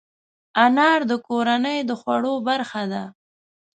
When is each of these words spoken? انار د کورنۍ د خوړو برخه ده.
انار 0.65 0.99
د 1.09 1.13
کورنۍ 1.27 1.77
د 1.89 1.91
خوړو 1.99 2.33
برخه 2.47 2.83
ده. 2.91 3.03